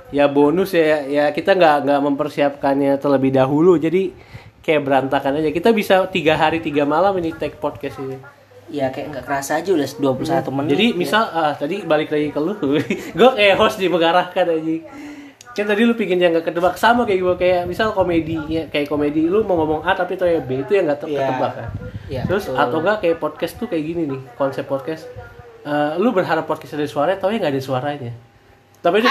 [0.08, 3.76] ya bonus ya, ya kita nggak nggak mempersiapkannya terlebih dahulu.
[3.76, 4.10] Jadi
[4.58, 5.52] kayak berantakan aja.
[5.52, 8.16] Kita bisa tiga hari tiga malam ini tag podcast ini.
[8.68, 10.70] Ya kayak nggak kerasa aja udah 21 menit.
[10.76, 12.52] Jadi misal ah, tadi balik lagi ke lu,
[13.18, 14.76] gue kayak host nih mengarahkan aja.
[15.56, 18.86] Kan tadi lu bikin yang gak ketebak sama kayak gue kayak misal komedi ya, kayak
[18.86, 21.18] komedi lu mau ngomong A tapi tau ya B itu yang gak Iya.
[21.18, 21.68] ketebak kan.
[22.06, 22.62] Iya, Terus betul.
[22.62, 25.10] atau enggak kayak podcast tuh kayak gini nih konsep podcast.
[25.66, 28.12] Eh, lu berharap podcast ada suaranya, tau ya nggak ada suaranya.
[28.78, 29.08] Tapi itu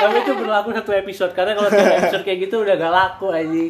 [0.00, 3.64] tapi itu berlaku satu episode karena kalau satu episode kayak gitu udah gak laku aja.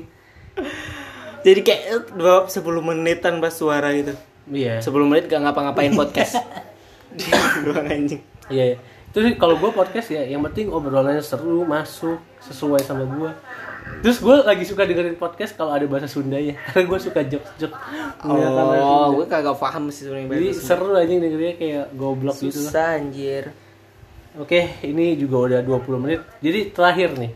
[1.43, 4.15] Jadi kayak dua 10 menit tanpa suara gitu.
[4.47, 4.79] Iya.
[4.79, 6.39] 10 menit gak ngapa-ngapain podcast.
[7.67, 8.23] Doang anjing.
[8.47, 8.79] Iya.
[9.11, 13.31] Itu sih kalau gue podcast ya, yang penting obrolannya seru, masuk, sesuai sama gue.
[14.01, 17.73] Terus gue lagi suka dengerin podcast kalau ada bahasa Sundanya, karena gue suka jok-jok.
[18.25, 19.13] Oh, Sunda.
[19.21, 20.33] gue kagak paham sih sebenarnya.
[20.33, 20.67] Jadi Sunda.
[20.67, 22.73] seru aja dengerinnya kayak goblok gitu lah.
[22.73, 23.45] Susah anjir.
[24.41, 26.21] Oke, ini juga udah 20 menit.
[26.41, 27.33] Jadi terakhir nih.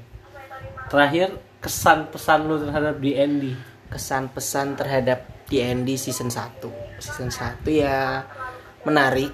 [0.89, 1.29] Terakhir
[1.61, 3.45] kesan pesan lu terhadap DND.
[3.87, 6.59] kesan pesan terhadap DND season 1
[6.99, 8.27] season 1 ya
[8.83, 9.31] menarik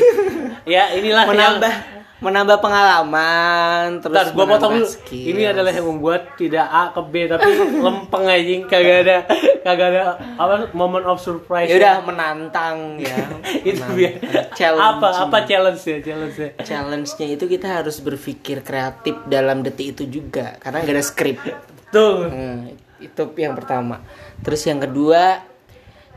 [0.68, 4.88] ya inilah menambah yang menambah pengalaman terus Bentar, gua potong dulu.
[5.08, 7.48] Ini adalah yang membuat tidak A ke B tapi
[7.84, 9.16] lempeng anjing kagak ada
[9.60, 10.02] kagak ada
[10.36, 11.66] apa moment of surprise.
[11.66, 13.16] ya udah menantang ya.
[13.68, 14.20] Itu biar
[14.52, 15.00] Challenging.
[15.00, 20.04] apa apa challenge ya challenge ya challenge-nya itu kita harus berpikir kreatif dalam detik itu
[20.20, 21.36] juga karena gak ada skrip
[21.88, 24.04] tuh Hmm, itu yang pertama.
[24.40, 25.40] Terus yang kedua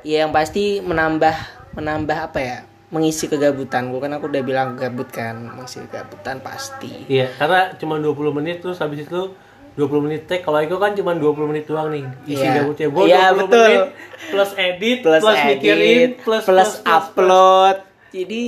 [0.04, 1.32] ya yang pasti menambah
[1.74, 2.58] menambah apa ya
[2.94, 7.10] mengisi kegabutan gue kan aku udah bilang gabut kan mengisi kegabutan pasti.
[7.10, 9.34] Iya karena cuma 20 menit terus habis itu
[9.74, 12.62] 20 menit take kalau itu kan cuma 20 menit doang nih isi Iya.
[12.62, 12.88] gabutnya.
[12.88, 13.66] Gue Iya, 20 betul.
[13.66, 13.84] menit
[14.24, 17.78] plus edit plus, plus, edit, mikirin plus plus, upload
[18.14, 18.42] jadi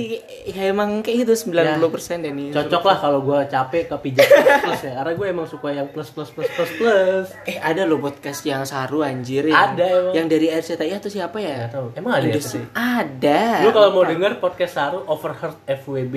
[0.46, 4.46] ya emang kayak gitu 90% deh nih cocok lah kalau gue capek ke pijat plus,
[4.62, 4.92] plus ya.
[4.94, 7.26] Karena gue emang suka yang plus plus plus plus plus.
[7.42, 10.14] Eh ada loh podcast yang saru anjir yang, Ada emang.
[10.14, 11.66] yang dari RCTI atau siapa ya?
[11.66, 11.98] Tahu.
[11.98, 13.42] emang ada ya Industri- sih ada.
[13.60, 16.14] Lu kalau mau denger podcast Saru Overheard FWB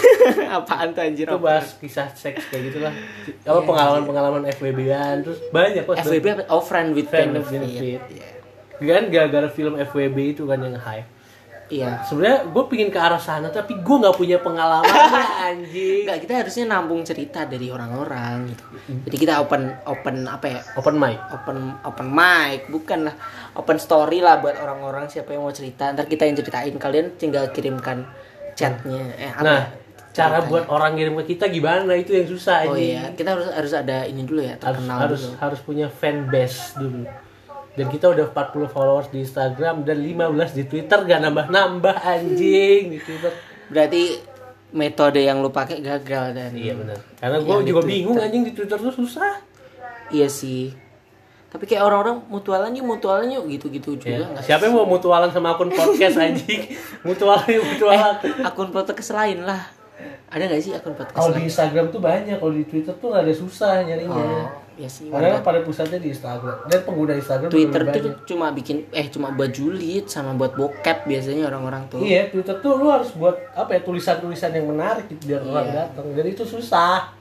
[0.56, 2.94] apaan tuh anjir itu bahas kisah seks kayak gitulah.
[3.42, 6.42] Apa pengalaman-pengalaman FWB-an terus banyak kok FWB apa?
[6.48, 8.00] oh friend with Friend benefit, benefit.
[8.14, 8.30] Iya.
[8.78, 11.15] kan gara-gara film FWB itu kan yang hype
[11.66, 14.86] iya sebenarnya gue pingin ke arah sana tapi gue nggak punya pengalaman
[15.50, 18.64] anjing Enggak, kita harusnya nampung cerita dari orang-orang gitu.
[19.10, 20.60] Jadi kita open open apa ya?
[20.78, 23.14] open mic Open open mic, bukan lah
[23.58, 25.90] open story lah buat orang-orang siapa yang mau cerita.
[25.90, 28.06] Ntar kita yang ceritain, kalian tinggal kirimkan
[28.54, 29.02] chatnya.
[29.18, 29.42] Eh, apa?
[29.42, 29.60] nah
[30.16, 33.52] cara buat orang ngirim ke kita gimana itu yang susah Oh anjing iya, kita harus
[33.52, 35.34] harus ada ini dulu ya, harus terkenal harus dulu.
[35.44, 37.04] harus punya fan base dulu
[37.76, 42.98] dan kita udah 40 followers di Instagram dan 15 di Twitter gak nambah-nambah anjing di
[43.00, 43.32] Twitter
[43.68, 44.02] Berarti
[44.72, 48.80] metode yang lu pakai gagal dan iya benar karena gue juga bingung anjing di Twitter
[48.80, 49.46] tuh susah
[50.10, 50.70] Iya sih.
[51.46, 54.42] Tapi kayak orang-orang mutualan yuk, mutualan yuk gitu-gitu juga Ya.
[54.42, 56.74] Siapa yang mau mutualan sama akun podcast anjing?
[57.06, 58.14] mutualan mutualan.
[58.44, 59.72] akun podcast lain lah.
[60.26, 63.32] Ada nggak sih akun podcast Kalau di Instagram tuh banyak, kalau di Twitter tuh rada
[63.32, 64.10] susah nyarinya.
[64.14, 65.08] Oh, ya sih.
[65.08, 68.16] Karena pada pusatnya di Instagram dan pengguna Instagram Twitter tuh banyak.
[68.24, 72.00] cuma bikin eh cuma buat julid sama buat bokep biasanya orang-orang tuh.
[72.00, 75.76] Iya, Twitter tuh lu harus buat apa ya tulisan-tulisan yang menarik gitu biar orang Iya.
[75.88, 76.06] datang.
[76.12, 77.12] Dan itu susah.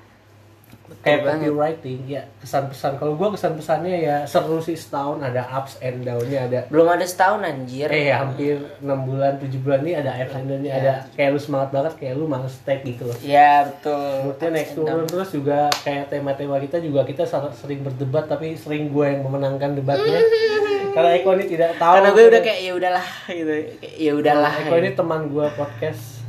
[1.02, 1.50] Kayak banget.
[1.50, 6.06] copywriting ya kesan pesan kalau gue kesan pesannya ya seru sih setahun ada ups and
[6.06, 7.90] downnya ada belum ada setahun anjir.
[7.90, 11.70] Eh hampir enam bulan tujuh bulan nih ada ups and downnya ada kayak lu semangat
[11.74, 13.18] banget kayak lu males tag gitu loh.
[13.26, 14.34] Ya betul.
[14.36, 18.94] Kemudian naik turun terus juga kayak tema-tema kita juga kita sangat sering berdebat tapi sering
[18.94, 20.22] gue yang memenangkan debatnya.
[20.96, 23.54] Karena Eko ini tidak tahu karena gue udah kayak ya udahlah gitu.
[24.00, 24.54] Ya udahlah.
[24.64, 26.24] Eko ini teman gue podcast.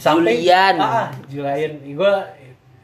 [0.00, 0.80] Sampai Julian.
[0.80, 1.72] ah Julian.
[1.84, 2.12] Gue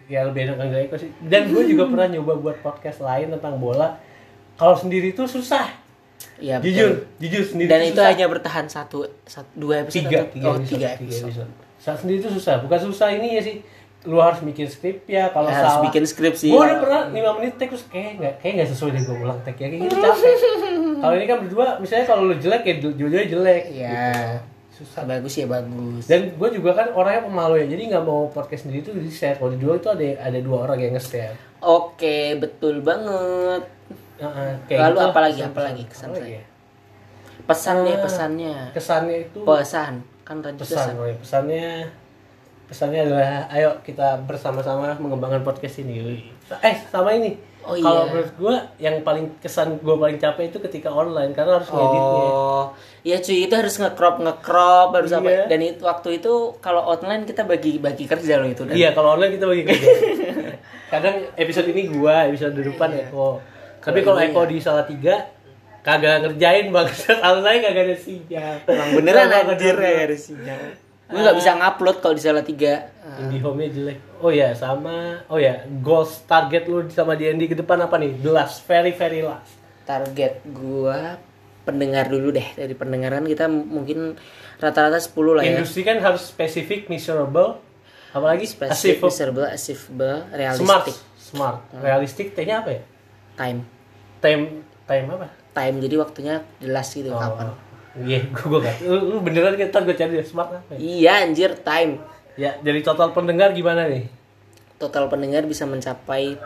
[0.09, 1.11] ya lebih enak enggak Eko sih.
[1.21, 3.95] Dan gue juga pernah nyoba buat podcast lain tentang bola.
[4.55, 5.69] Kalau sendiri tuh susah.
[6.39, 7.21] Ya jujur betul.
[7.21, 8.09] jujur sendiri dan itu susah.
[8.09, 11.27] hanya bertahan satu, satu dua episode tiga atau- tiga oh episode, tiga tiga episode.
[11.45, 11.51] episode.
[11.79, 12.55] Saat sendiri itu susah.
[12.59, 13.57] Bukan susah ini ya sih.
[14.01, 15.29] Lu harus bikin skrip ya.
[15.29, 16.49] Kalau Ya, harus salah bikin skrip sih.
[16.49, 19.41] gue udah pernah 5 menit tag terus kayak nggak kayak nggak sesuai deh gue ulang
[19.43, 19.67] tag ya.
[19.69, 20.35] Kayak gitu capek.
[20.99, 24.03] Kalau ini kan berdua misalnya kalau lu jelek ya dua-duanya jelek ya
[24.79, 25.03] susah.
[25.03, 26.07] Bagus ya bagus.
[26.07, 29.37] Dan gue juga kan orangnya pemalu ya jadi nggak mau podcast sendiri itu di share.
[29.37, 31.35] Kalau di dua itu ada ada dua orang yang nge-share.
[31.59, 33.67] Oke betul banget.
[34.19, 35.09] Heeh, Lalu gitu.
[35.11, 36.39] apa lagi, apa lagi kesan apa saya?
[36.39, 36.43] ya?
[37.39, 38.55] pesannya Eh, pesannya.
[38.73, 39.95] kesannya itu pesan.
[40.23, 40.95] Kan tadi pesan pesan.
[40.95, 41.67] oh ya, pesannya
[42.69, 46.29] pesannya adalah ayo kita bersama-sama mengembangkan podcast ini
[46.63, 47.37] eh sama ini.
[47.69, 48.09] Oh, kalau iya.
[48.09, 52.25] menurut gue yang paling kesan gue paling capek itu ketika online karena harus ngeditnya.
[52.33, 52.65] Oh,
[53.05, 55.29] iya cuy itu harus nge-crop nge-crop harus apa.
[55.29, 55.45] Iya.
[55.53, 56.33] dan itu waktu itu
[56.65, 58.73] kalau online kita bagi bagi kerja loh itu dan.
[58.73, 59.91] Iya kalau online kita bagi kerja.
[60.97, 65.29] Kadang episode ini gue episode depan Eko tapi kalau ini Eko di salah tiga
[65.81, 66.89] kagak ngerjain bang
[67.25, 68.55] alasannya kagak ada sinyal.
[68.69, 70.61] Emang beneran Kagak ada- ya harus sinyal.
[71.09, 72.93] Gue nggak bisa ngupload kalau di salah tiga.
[73.19, 73.99] Indie home-nya jelek.
[74.21, 78.21] Oh ya, sama oh ya, goals target lu sama D&D ke depan apa nih?
[78.21, 79.57] The last, very very last.
[79.89, 81.17] Target gua
[81.65, 84.17] pendengar dulu deh dari pendengar kan kita mungkin
[84.61, 85.61] rata-rata 10 lah ya.
[85.61, 87.61] Industri kan harus spesifik, measurable,
[88.13, 92.27] apalagi Spesifik, measurable, achievable, smart, realistic, smart, realistic.
[92.37, 92.83] T-nya apa ya?
[93.39, 93.61] time.
[94.19, 95.31] Time, time apa?
[95.55, 97.55] Time jadi waktunya jelas gitu kapan.
[97.99, 98.77] Iya, gue gue gak.
[98.87, 100.79] Lu, lu beneran kita gue cari deh, smart apa ya?
[100.79, 101.99] Iya anjir time.
[102.39, 104.07] Ya, jadi total pendengar gimana nih?
[104.79, 106.39] Total pendengar bisa mencapai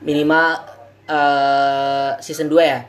[0.00, 0.64] minimal
[1.04, 2.88] eh season 2 ya.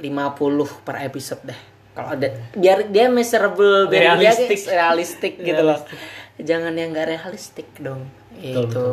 [0.00, 1.60] 50 per episode deh.
[1.92, 4.48] Kalau ada biar dia measurable, biar dia Realistic.
[4.64, 5.80] kayak realistik gitu loh.
[6.40, 8.08] Jangan yang gak realistik dong.
[8.32, 8.86] Betul, itu.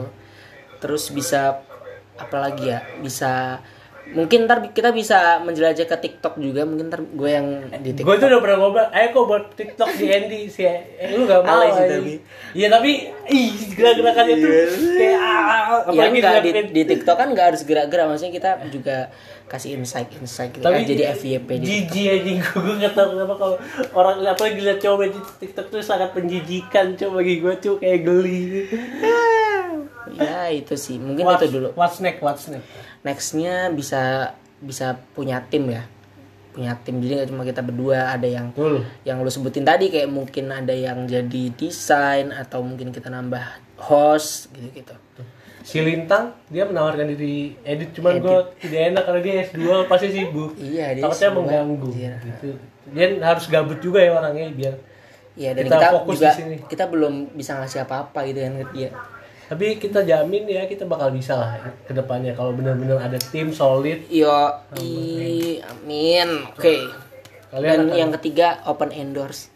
[0.83, 1.63] Terus bisa
[2.19, 2.83] apalagi ya?
[2.99, 3.63] Bisa
[4.15, 7.47] mungkin ntar kita bisa menjelajah ke TikTok juga mungkin ntar gue yang
[7.83, 10.63] di TikTok Gue tuh udah pernah ngobrol, ayo kok buat TikTok di Andy sih.
[10.63, 12.13] Eh, lu gak mau sih tapi.
[12.55, 12.91] Iya tapi,
[13.27, 14.51] ih gerak-gerakannya tuh
[14.95, 18.97] kayak ah, ya enggak di, di TikTok kan nggak harus gerak-gerak maksudnya kita juga
[19.47, 20.63] kasih insight insight gitu.
[20.63, 23.55] Tapi kan jadi FYP di jijik anjing gue gak tau kenapa kalau
[23.95, 28.67] orang apalagi lihat cowok di TikTok tuh sangat menjijikan coba bagi gue tuh kayak geli
[30.15, 30.95] ya itu sih.
[31.01, 31.69] Mungkin what's, itu dulu.
[31.75, 32.67] what's next what's next?
[33.03, 35.83] Nextnya bisa bisa punya tim ya.
[36.53, 37.01] Punya tim.
[37.03, 38.87] Jadi nggak cuma kita berdua ada yang Betul.
[39.03, 43.43] yang lu sebutin tadi kayak mungkin ada yang jadi desain atau mungkin kita nambah
[43.77, 44.95] host gitu gitu
[45.67, 49.59] si Lintang dia menawarkan diri edit cuman gue tidak enak karena dia S2
[49.91, 50.55] pasti sibuk.
[50.55, 52.13] Iya, dia takutnya mengganggu anjir.
[52.23, 52.47] gitu.
[52.95, 54.73] Dia harus gabut juga ya orangnya biar
[55.35, 56.55] ya dan Kita kita, fokus juga di sini.
[56.71, 58.89] kita belum bisa ngasih apa-apa gitu kan ke dia
[59.47, 61.51] tapi kita jamin ya kita bakal bisa lah
[61.88, 64.03] ke depannya kalau benar-benar ada tim solid.
[64.12, 64.27] Yo
[64.75, 66.51] i amin.
[66.51, 66.91] Oke.
[67.47, 69.47] Kalian dan yang ketiga open endorse.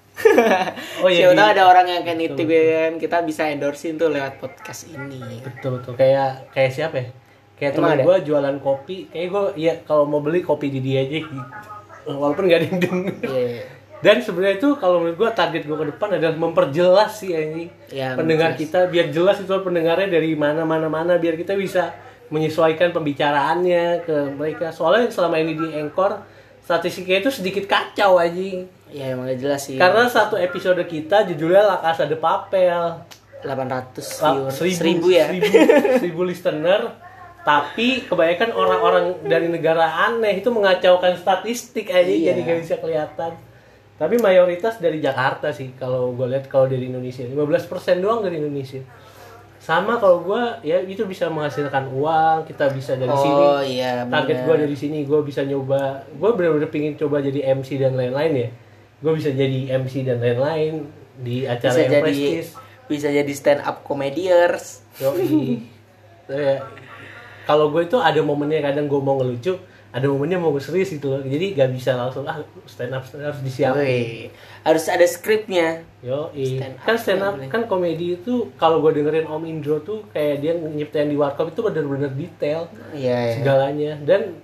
[1.02, 2.94] Oh, iya, Siapa tahu ada orang yang kayak nitip kan?
[3.02, 5.42] Kita bisa endorsein tuh lewat podcast ini.
[5.42, 5.94] Betul betul.
[5.98, 7.08] Kayak kayak siapa ya?
[7.58, 9.10] Kayak teman gue jualan kopi.
[9.10, 11.38] Kayak gue ya kalau mau beli kopi di dia aja gitu.
[12.02, 13.16] walaupun gak ada yang denger.
[13.28, 13.64] Iya, iya.
[14.02, 18.14] Dan sebenarnya itu kalau menurut gue target gue ke depan adalah memperjelas sih ini Ya,
[18.14, 18.58] pendengar memperjelas.
[18.60, 21.94] kita biar jelas itu pendengarnya dari mana mana mana biar kita bisa
[22.28, 24.72] menyesuaikan pembicaraannya ke mereka.
[24.72, 26.24] Soalnya selama ini di Anchor
[26.60, 29.76] statistiknya itu sedikit kacau aja ya emang gak jelas sih.
[29.76, 33.04] Karena satu episode kita judulnya La Casa de Papel.
[33.42, 35.26] 800 Lah, viewer seribu, seribu ya.
[35.28, 35.48] seribu,
[35.98, 36.82] seribu listener.
[37.42, 42.32] Tapi kebanyakan orang-orang dari negara aneh itu mengacaukan statistik aja Iya.
[42.32, 43.32] jadi gak bisa kelihatan
[44.02, 47.22] tapi mayoritas dari Jakarta sih kalau gue lihat kalau dari Indonesia.
[47.22, 48.82] 15% doang dari Indonesia.
[49.62, 53.44] Sama kalau gue ya itu bisa menghasilkan uang kita bisa dari sini.
[53.46, 57.78] oh iya target gue dari sini gue bisa nyoba gue bener-bener pingin coba jadi MC
[57.78, 58.50] dan lain-lain ya.
[59.06, 60.90] Gue bisa jadi MC dan lain-lain
[61.22, 62.48] di acara bisa yang jadi prestis
[62.90, 64.82] bisa jadi stand up comedians.
[66.32, 66.64] Eh,
[67.44, 69.60] kalau gue itu ada momennya kadang gue mau ngelucu
[69.92, 73.32] ada momennya mau serius gitu loh jadi gak bisa langsung ah stand up stand up
[73.32, 74.32] harus disiapin Wih,
[74.64, 75.84] harus ada skripnya.
[76.00, 80.08] yo Stand up kan stand up kan komedi itu kalau gue dengerin Om Indro tuh
[80.10, 83.34] kayak dia nyiptain di warkop itu bener-bener detail Iya, iya.
[83.36, 84.40] segalanya dan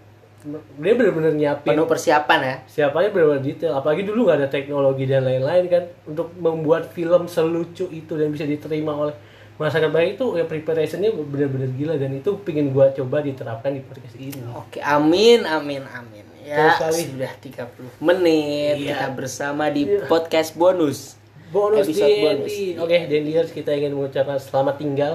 [0.78, 2.56] dia bener-bener nyiapin Penuh persiapan ya.
[2.66, 7.88] siapanya benar-benar detail apalagi dulu nggak ada teknologi dan lain-lain kan untuk membuat film selucu
[7.90, 9.16] itu dan bisa diterima oleh
[9.58, 14.16] masyarakat banyak itu ya preparationnya benar-benar gila dan itu pingin gua coba diterapkan di podcast
[14.16, 16.26] ini Oke, amin, amin, amin.
[16.40, 17.68] Ya, sudah 30
[18.00, 18.96] menit Iya.
[18.96, 21.20] kita bersama di podcast bonus.
[21.48, 22.54] bonus Episode di bonus.
[22.78, 25.14] oke Dendiers kita ingin mengucapkan selamat tinggal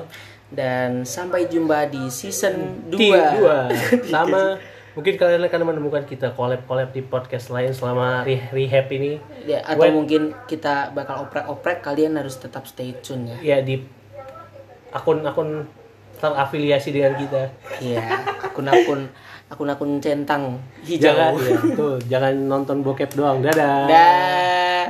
[0.48, 2.92] Dan sampai jumpa di season 2.
[2.92, 3.72] Ti- dua
[4.12, 4.60] sama
[4.92, 9.80] mungkin kalian akan menemukan kita collab-collab di podcast lain selama re- rehab ini Ya, atau
[9.82, 13.56] Web- mungkin kita bakal oprek-oprek, kalian harus tetap stay tune ya.
[13.56, 13.80] ya di
[14.92, 15.64] akun-akun
[16.14, 17.42] terafiliasi dengan kita
[17.80, 18.00] Iya,
[18.44, 19.08] akun-akun
[19.48, 21.44] akun-akun centang jangan hijau.
[21.44, 24.84] ya, tuh jangan nonton bokep doang dadah Dah.